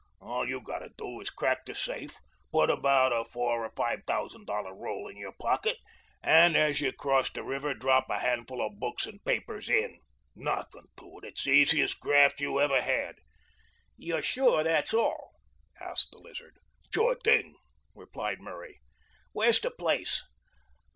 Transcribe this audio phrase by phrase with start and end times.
[0.19, 2.15] All you gotta do is crack de safe,
[2.51, 5.77] put about a four or five t'ousand dollar roll in your pocket,
[6.23, 9.99] and as you cross de river drop a handful of books and papers in.
[10.35, 13.17] Nothin' to it it's the easiest graft you ever had."
[13.95, 15.33] "You're sure dat's all?"
[15.79, 16.55] asked the Lizard.
[16.91, 17.53] "Sure thing!"
[17.93, 18.79] replied Murray.
[19.33, 20.23] "Where's de place?"